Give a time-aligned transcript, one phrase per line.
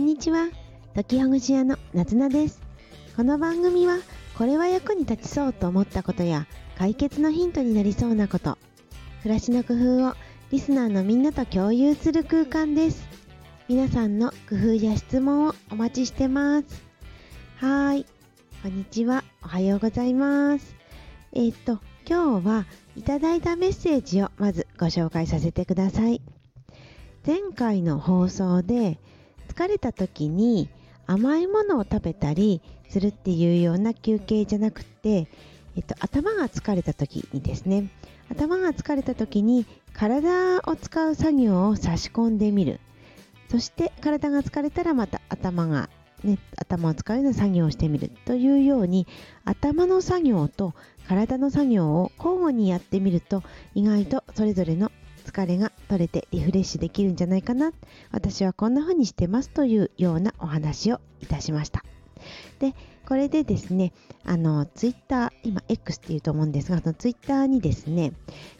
[0.00, 0.48] んにちは。
[0.94, 2.62] 時ほぐし屋のなずなです。
[3.16, 3.98] この番組は
[4.38, 6.46] これは役に立ちそうと思ったことや
[6.78, 8.56] 解決のヒントになりそうなこと
[9.22, 10.14] 暮らしの工夫を
[10.50, 13.06] リスナーのみんなと共有する空間です。
[13.68, 16.82] 皆さんの工夫や質問をお待ちしてます。
[17.56, 18.06] はい。
[18.62, 19.22] こんにちは。
[19.42, 20.76] おはようございます。
[21.32, 21.78] えー、っと
[22.08, 26.22] 今日はいただいたメッセージをまずご紹介させてください。
[27.26, 28.98] 前回の放送で
[29.60, 30.70] 疲れた時に
[31.06, 35.28] 甘いものを食べたりするっていうような休憩じゃなくて、
[35.76, 37.90] えっと、頭が疲れた時にですね。
[38.30, 42.80] 頭が疲れた時に体を使う作業を差し込んでみる。
[43.50, 45.90] そして体が疲れたらまた頭が
[46.24, 48.10] ね、頭を使うような作業をしてみる。
[48.24, 49.06] というように
[49.44, 50.72] 頭の作業と
[51.06, 53.42] 体の作業を交互にやってみると
[53.74, 54.90] 意外とそれぞれの
[55.30, 57.72] 疲れが取れてリフレッシュできるんじゃないかな。
[58.10, 61.84] 私はこんな風にしてますというようなお話をいたしました。
[62.58, 62.74] で
[63.06, 63.92] これでですね
[64.24, 68.12] あのツイッター今 X っていうと思うんですがそのツイッターにですね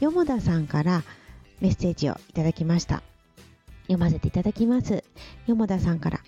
[0.00, 1.04] よもださんから
[1.60, 3.02] メッセージをいただきました。
[3.82, 5.04] 読ませていただきます。
[5.46, 6.20] よもださんから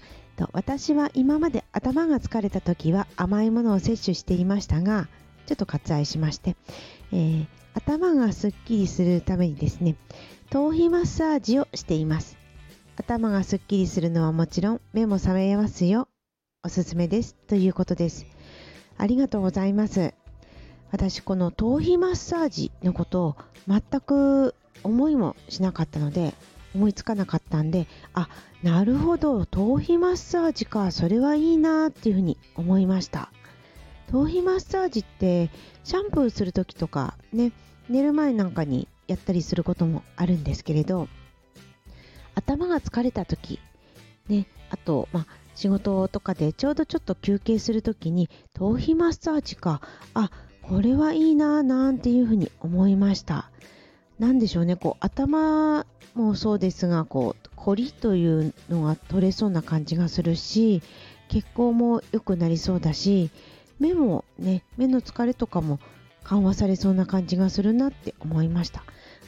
[0.53, 5.09] 私は今まで頭が疲れた時は甘いものを摂取していましたが
[5.47, 6.57] ちょっと割愛しまして、
[7.13, 9.97] えー、頭がすっきりするためにですね
[10.49, 12.39] 頭皮マッサージをしています。
[12.97, 16.07] 頭がすっきりするのはもちろん目も覚めますよ。
[16.63, 17.35] おすすめです。
[17.35, 18.27] ということです。
[18.97, 20.15] ありがとうございます。
[20.93, 26.33] 私この頭皮マッサージのことを全く思いもしなかったので
[26.77, 28.29] 思いつかなかったんであ
[28.63, 29.47] なるほど。
[29.47, 30.93] 頭皮マッサージか。
[30.93, 33.33] それはいいなっていうふうに思いました。
[34.13, 35.51] 頭皮マッサージって
[35.83, 37.51] シャンプーする時とかね
[37.89, 41.09] 寝る前なんかにやったりすることもあるんですけれど
[42.35, 43.61] 頭が疲れた時
[44.29, 49.81] ねあとまあ仕事とかでちょうどちょっと休憩する時に頭皮マッサージか
[50.15, 53.51] あこれはいいななんていうふうに思いました。
[54.19, 60.83] 何でしょうねこう頭もそうですがこう凝りというのが取れそうな感じがするし
[61.29, 63.31] 血行も良くなりそうだし
[63.79, 65.79] 目もね目の疲れとかも
[66.25, 68.85] 緩和されそうな感じがするなって思いました。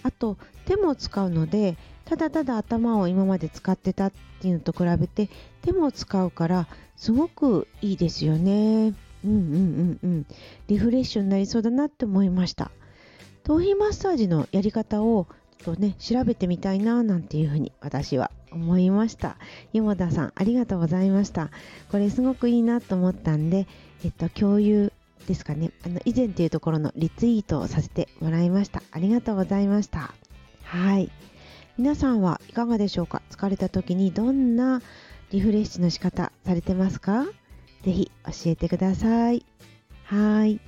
[0.09, 1.77] あと手も使うので
[2.07, 5.29] ただただ頭を今まで使ってたっていうのと比べて
[5.61, 8.95] 手も使うからすごくいいですよね。
[9.23, 10.27] うんうんうんうん。
[10.67, 12.71] リフレッシュになりそうだなって思いました。
[13.45, 15.27] 頭皮マッサージのやり方を
[15.59, 19.37] ちょっとね調べてみたいななんていうふうに私は思いました。
[19.75, 21.51] 山田さんありがとうございました。
[21.91, 23.67] これすごくいいなと思ったんで
[24.05, 24.91] えっと共有
[25.29, 28.83] ですかね、あの、以前というところのリツイートをさせてもらいました。
[28.91, 30.15] ありがとうございました。
[30.63, 31.11] はい。
[31.77, 33.21] 皆さんはいかがでしょうか？
[33.31, 34.81] 疲れた時にどんな
[35.31, 37.27] リフレッシュの仕方されてますか？
[37.85, 39.45] ぜひ教えてください。
[40.05, 40.61] はい。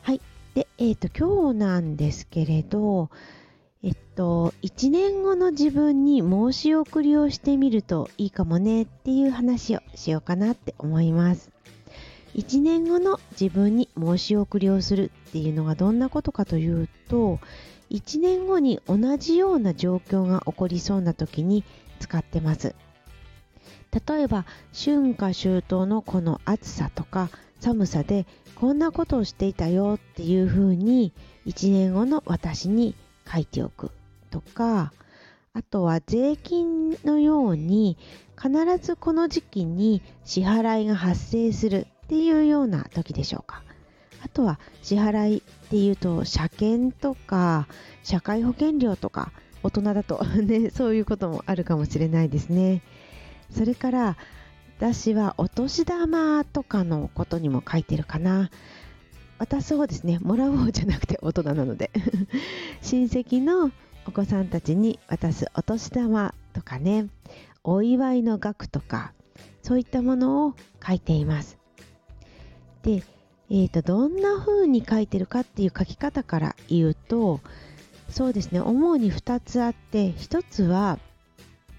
[0.00, 0.22] はい。
[0.54, 3.10] で、えっ、ー、と、今日なんですけれど、
[3.82, 11.50] えっと、1年後の自分に申し送りをしてみるといいかもねっていう話をしようかなって思います。
[12.38, 17.40] 1年後の自分に申し送りをするっていうのがどんなことかというと
[17.90, 21.64] 1年後に同じような状況が起こりそうな時に
[21.98, 22.76] 使ってます。
[24.06, 27.28] 例えば春夏秋冬のこの暑さとか
[27.58, 31.12] 寒さでこんなことをしていたよっていうふうに
[31.46, 32.94] 1年後の私に
[33.28, 33.90] 書いておく
[34.30, 34.92] とか
[35.54, 37.98] あとは税金のように
[38.40, 41.88] 必ずこの時期に支払いが発生する。
[42.08, 43.62] っていうような時でしょうか。
[44.24, 47.68] あとは支払いっていうと車検とか
[48.02, 49.30] 社会保険料とか
[49.62, 52.80] 大人だと ねそういうこともあるかもしれないですね。
[53.50, 54.16] それから
[54.78, 58.50] 私はお年玉とかのことにも書いてるかな。
[59.38, 60.18] 渡す方ですね。
[60.18, 61.90] もらう方じゃなくて大人なので
[62.80, 63.70] 親戚の
[64.06, 67.08] お子さんたちに渡すお年玉とかね、
[67.62, 69.12] お祝いの額とか、
[69.62, 70.54] そういったものを
[70.84, 71.57] 書いています。
[72.82, 73.02] で、
[73.50, 77.40] えーと、どんな風に書いてるかっていう書き方から言うと
[78.10, 80.98] そうですね主に2つあって1つは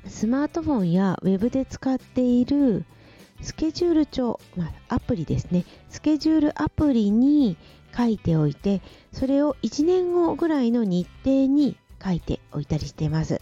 [0.08, 2.86] スマートフォンやウェブで使っている
[3.42, 5.66] スケジュール帳、まあ、アプリですね。
[5.90, 7.58] スケジュールアプリに
[7.96, 8.82] 書いておいて
[9.14, 13.42] それを1年後ぐらいの日程に書いておいたりしています。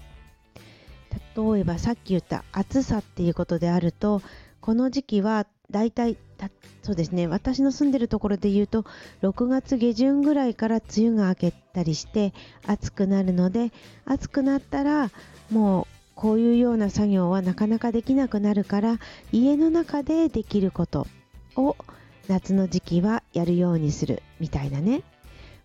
[1.36, 4.22] 例えばさっき言った暑さっていうことであると
[4.62, 6.18] この時期はだいたい
[6.84, 7.28] そうですね。
[7.28, 8.86] 私の住んでるところで言うと
[9.22, 12.34] 6月下旬ぐらいから梅雨が明けたりして
[12.66, 13.72] 暑くなるので
[14.06, 15.12] 暑くなったら
[15.52, 19.00] もうこういうような作業はなかなかできなくなるから
[19.32, 21.08] 家の中でできること
[21.56, 21.76] を
[22.28, 25.04] 夏の時期はやるようにするみたいなね。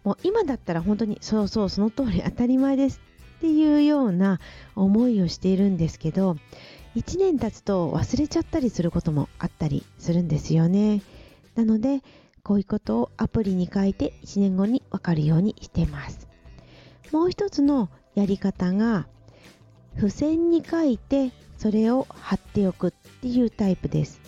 [0.04, 3.00] もう今だったら本当にそうそうその通り当たり前です
[3.38, 4.40] っていうような
[4.74, 6.36] 思いをしているんですけど
[6.96, 11.02] 1年経つと忘れちゃったりすることもあったりするんですよね。
[11.54, 12.02] なので
[12.42, 16.28] こういうことをアプリに書いて1年後にわかるようにしてます。
[17.12, 19.06] もう一つのやり方が
[19.96, 24.20] 付箋に書いてそれを貼っておくっていうタイプです。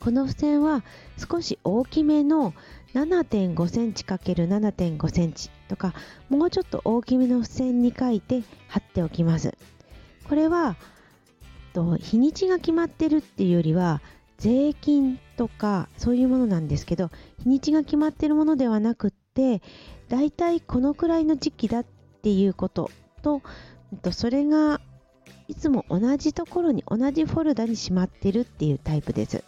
[0.00, 0.84] この付箋は
[1.16, 2.54] 少し大きめの
[2.94, 5.94] 7.5センチ ×7.5 センチとか
[6.28, 9.56] もうちょっと大きめの付箋に書いて貼っておきます。
[10.28, 10.76] これは
[11.68, 14.00] と日にちが決まってるっていうよりは
[14.38, 17.10] 税金とかそういうものなんですけど
[17.42, 19.62] 日にちが決まってるものではなくって
[20.08, 21.84] だいたいこのくらいの時期だっ
[22.22, 22.90] ていうこと
[23.22, 23.42] と
[24.12, 24.80] それが
[25.48, 29.42] いつも同じところに同じフォルダにしまってるっていうタイプです。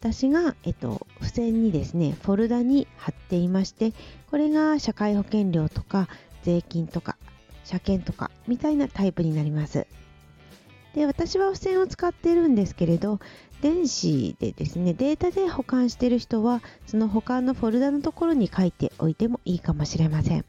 [0.00, 3.92] 私が、えっと、付箋にですねフォルダに貼っていまして
[4.32, 6.08] これが社会保険料とか
[6.42, 7.16] 税金とか
[7.62, 9.86] 車検とかみたいなタイプになります。
[10.94, 13.18] で私は付箋を使っているんですけれど
[13.62, 20.44] 電子でですねデータで保管している人はその保管のフォルダのところに書いておいてもいいかもしれません。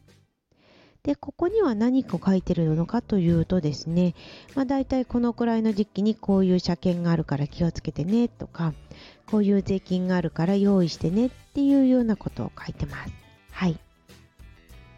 [1.04, 4.14] でここには何か書いてるのかというとですね、
[4.54, 8.72] まあ、大体このくらいの時期にこういう車検があるから気をつけてねとか
[9.26, 13.12] こういう税金があるから用意してねっていうようなことを書いてます。
[13.50, 13.78] はい。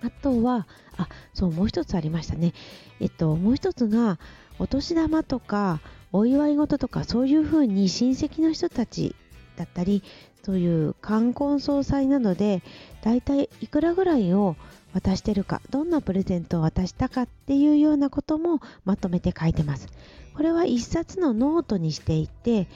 [0.06, 0.66] あとは
[0.96, 2.52] あそうもう一つありましたね。
[3.00, 4.18] えっともう一つが
[4.58, 5.80] お年玉とか
[6.12, 9.14] お祝い事とかそういうふうに親戚の人たち
[9.56, 10.02] だったり
[10.42, 12.62] そういう冠婚葬祭などで
[13.02, 14.56] だいたいいくらぐらいを
[14.94, 19.88] 渡してるかどんなプレゼントを渡したかっていうようなこともまとめて書いてます。
[20.34, 22.68] これは一冊のノートにしていて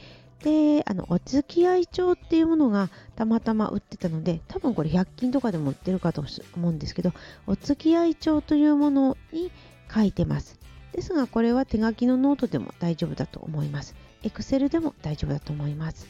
[0.42, 6.24] であのお付き合い帳っていうものがたまたま売ってたので多分これ100均とかでも売ってるかと
[6.56, 7.12] 思うんですけど
[7.46, 9.50] お付き合い帳というものに
[9.94, 10.60] 書いてます
[10.92, 13.94] ですがこれは手書きのノートでも大丈夫だと思います。
[14.22, 16.08] Excel でも大丈夫だと思います。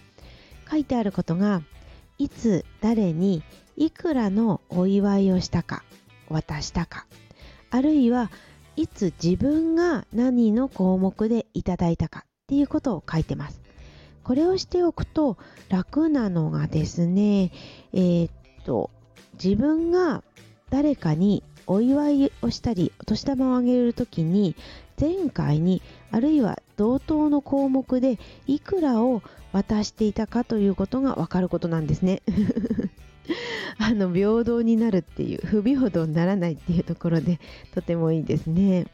[0.71, 1.63] 書いてあることが
[2.19, 3.43] いつ誰に
[3.77, 5.83] いくらのお祝いをしたか
[6.29, 7.07] 渡したか
[7.71, 8.31] あるいは
[8.77, 13.61] いつ自分が何の項目でいただいたかっていうことを書いてます。
[14.25, 15.37] これをしておくと
[15.69, 17.53] 楽なのがですね、
[17.93, 18.31] えー、っ
[18.65, 18.91] と
[19.43, 20.23] 自分が
[20.71, 24.57] 誰かにお祝いをしたりお年玉をあげるときに
[25.01, 29.23] 前回にあるいは同等の項目でいくらを
[29.53, 32.23] 渡していたかということがわかることなんですね。
[33.79, 37.39] あの平等になるっていう不平等にならないっていうところで
[37.73, 38.87] とてもいいですね。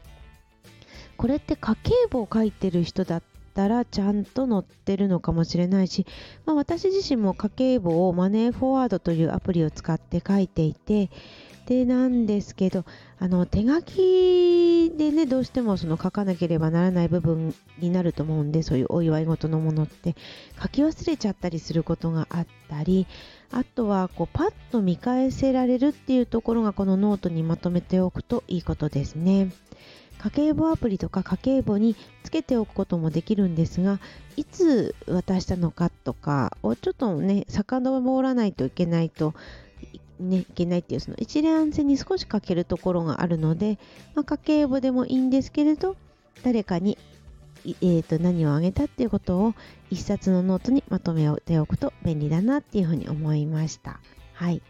[1.17, 3.23] これって家計簿を書いてる人だっ
[3.57, 6.05] たらちゃんと載ってるのかもしれないし、
[6.45, 12.85] まあ、私自身も家計簿をマネーフォワードというアプリを使って書いていてなんですけど
[13.19, 20.15] あの手書きでねどうしてもその書かなければならない部分になると思うんでそういうお祝い事のものって
[20.61, 23.07] 書き忘れちゃったりすることがあったり
[23.51, 29.49] あとはこうパッと見返せられるっていうところがこのノートにまとめておくといいことですね。
[30.17, 33.99] 家計簿アプリとか家計簿につけておくこともできるんですが
[34.35, 39.33] いつ渡したのかとかをちょっとね遡らないといけないと
[40.19, 43.77] ね、いけないっていうその一覧線に少し書けるところがあるので、
[44.15, 45.95] まあ、家計簿でもいいんですけれど
[46.43, 46.97] 誰かに、
[47.65, 49.53] えーと、何をあげたっていうことを
[49.89, 53.99] 一冊のノートにまとめておくと便利だなっていうふうに思いました。
[54.33, 54.61] はい。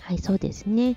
[0.00, 0.96] はい、そうですね。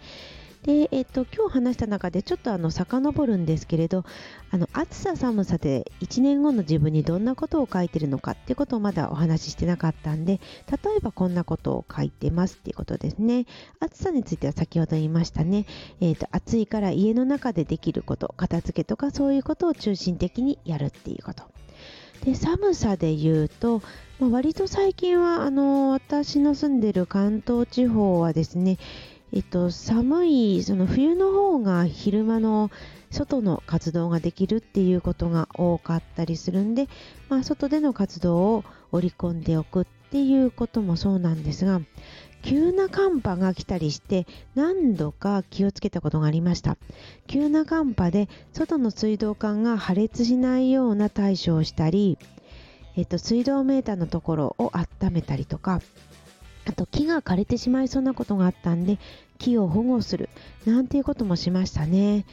[0.64, 4.04] で、えっと、今日話した中でちょっとあの遡るんですけれど
[4.52, 13.46] あの暑さ寒さで1年後の自分にどんなことを書いてるのかっていうことをまだお話ししてなかったんで例えばこんなことを書いてますっていうことですね。
[13.80, 15.66] 暑さについては先ほど言いましたね、
[16.02, 21.44] えっと暑いから家の中でできること片付けとかそういうことを中心的にやるっていうこと。
[22.24, 23.82] で寒さで言うと、
[24.20, 28.78] まあ、割と最近はあの私の住んでる関東地方はですね
[29.32, 32.72] えっと、寒いその冬の方が昼間の
[33.12, 36.88] 外の活動ができるっていうことが多かったりするんで、
[37.28, 41.82] まあ、外での活動を織り込んでおくっていうこともそうなんですが
[42.42, 46.78] 急な寒波が来たりして何度か気をつけたことがありました。
[47.28, 52.18] 急な寒波で外の水道管が破裂しないような対処をしたり、
[52.96, 55.82] えっと、水道メーターのところを温めたりとか
[56.70, 59.00] あと木が枯れてしまいそうなことがあったんで
[59.40, 60.30] 木を保護する
[60.68, 62.26] なんていうこともしましたね。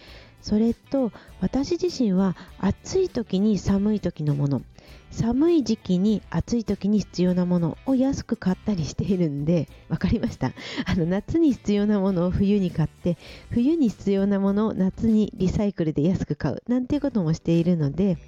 [0.43, 4.63] それと私自身は暑い時に寒い時のもの。
[5.11, 10.53] 寒い時期に暑い時に必要なものを安く買ったりしているんで分かりました。
[10.85, 13.17] あの夏に必要なものを冬に買って
[13.51, 18.19] 冬に必要なものを夏にリサイクルで安く買うなんていうこともしているので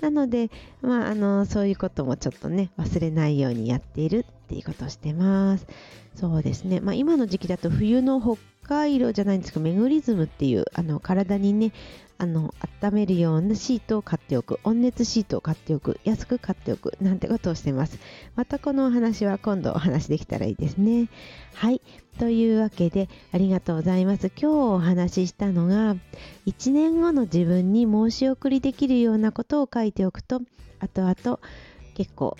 [0.00, 0.50] なので、
[0.82, 5.66] まあ、あのそういうこともちょっとね忘れないようにやっているっていうことをしてます。
[6.14, 11.72] そうですね、まあ、今の時期だと冬の北海道じゃないんですけどメグリズムっていうあの体にね
[12.18, 14.60] あの温めるようなシートを買っておく。
[14.64, 15.98] 温熱シートを買っておく。
[16.04, 16.96] 安く買っておく。
[17.00, 17.98] なんてことをしてます。
[18.36, 21.08] またこのお話は今度お話できたらいいですね。
[21.54, 21.80] はい。
[22.18, 24.30] というわけでありがとうございます。
[24.30, 25.96] 今日お話ししたのが
[26.46, 30.40] 1年後の自分に申し送りできるようなことを書いておくと
[30.80, 31.38] 後々
[31.94, 32.36] 結構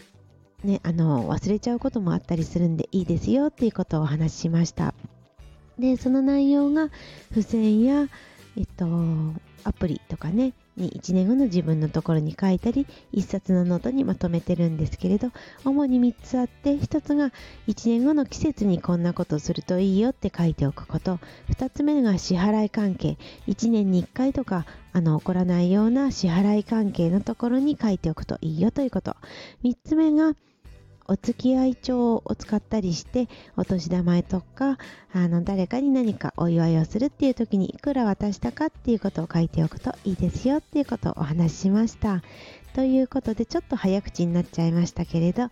[0.62, 4.94] ねあの忘れちゃうこともあったりするんでいいですよっていうことをお話ししました。
[5.78, 6.90] でその内容が
[7.30, 8.08] 付箋や
[8.56, 8.86] えっと
[9.64, 15.30] アプリとかねに1年後の自分のところに書いたり1冊のノートにまとめてるんですけれど
[15.64, 17.32] 主に3つあって1つが
[17.68, 21.18] 1年後の季節にこんなことするといいよって書いておくこと。
[21.50, 23.16] 2つ目が支払い関係。
[23.46, 29.16] 1年に1回とかあの起こらないような支払い関係のところに書いておくといいよということ。
[29.62, 30.34] 3つ目が
[31.06, 34.78] お付き合い帳を使ったりしてお年玉とか
[35.12, 42.22] あの誰かに何かお祝いをするっていう時にいくら渡したかっていうことを書いておくといいですよっていうことをお話ししました。
[42.74, 45.42] ということでちょっと早口になっちゃいましたけれど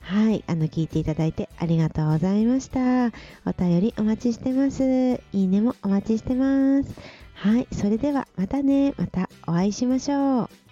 [0.00, 3.08] はいあの聞いていただいてありがとうございました。
[3.44, 5.20] お便りお待ちしてます。
[5.32, 6.94] いいねもお待ちしてます。
[7.34, 8.94] はいそれではまたね。
[8.96, 10.69] またお会いしましょう。